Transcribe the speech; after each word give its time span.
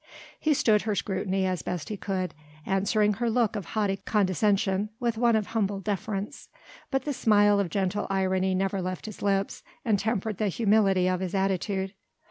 He 0.39 0.55
stood 0.55 0.81
her 0.81 0.95
scrutiny 0.95 1.45
as 1.45 1.61
best 1.61 1.89
he 1.89 1.95
could, 1.95 2.33
answering 2.65 3.13
her 3.13 3.29
look 3.29 3.55
of 3.55 3.65
haughty 3.75 3.97
condescension 3.97 4.89
with 4.99 5.15
one 5.15 5.35
of 5.35 5.45
humble 5.53 5.79
deference; 5.79 6.49
but 6.89 7.03
the 7.05 7.13
smile 7.13 7.59
of 7.59 7.69
gentle 7.69 8.07
irony 8.09 8.55
never 8.55 8.81
left 8.81 9.05
his 9.05 9.21
lips 9.21 9.61
and 9.85 9.99
tempered 9.99 10.39
the 10.39 10.47
humility 10.47 11.07
of 11.07 11.19
his 11.19 11.35
attitude. 11.35 11.93